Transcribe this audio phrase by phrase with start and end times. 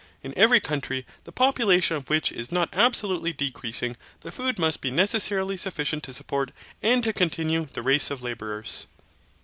[0.23, 4.89] In every country, the population of which is not absolutely decreasing, the food must be
[4.89, 8.87] necessarily sufficient to support, and to continue, the race of labourers.